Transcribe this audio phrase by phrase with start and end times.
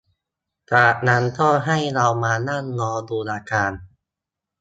[0.73, 3.71] จากนั้นก็ให้เรามานั่งรอดูอาการ